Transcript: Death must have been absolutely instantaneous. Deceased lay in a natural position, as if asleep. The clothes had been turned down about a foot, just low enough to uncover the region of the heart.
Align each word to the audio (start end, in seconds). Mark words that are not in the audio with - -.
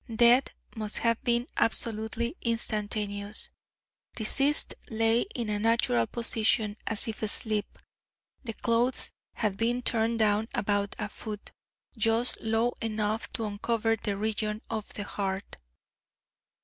Death 0.15 0.45
must 0.75 0.97
have 0.97 1.23
been 1.23 1.45
absolutely 1.57 2.35
instantaneous. 2.41 3.49
Deceased 4.15 4.73
lay 4.89 5.27
in 5.35 5.47
a 5.47 5.59
natural 5.59 6.07
position, 6.07 6.75
as 6.87 7.07
if 7.07 7.21
asleep. 7.21 7.77
The 8.43 8.53
clothes 8.53 9.11
had 9.33 9.57
been 9.57 9.83
turned 9.83 10.17
down 10.17 10.47
about 10.55 10.95
a 10.97 11.07
foot, 11.07 11.51
just 11.95 12.41
low 12.41 12.73
enough 12.81 13.31
to 13.33 13.45
uncover 13.45 13.95
the 13.95 14.17
region 14.17 14.63
of 14.71 14.91
the 14.95 15.03
heart. 15.03 15.57